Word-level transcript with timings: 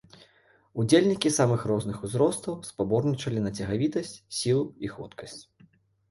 Удзельнікі 0.83 1.29
самых 1.33 1.65
розных 1.71 1.99
узростаў 2.07 2.53
спаборнічалі 2.69 3.43
на 3.49 3.51
цягавітасць, 3.59 4.15
сілу 4.39 4.63
і 4.87 4.91
хуткасць. 4.95 5.37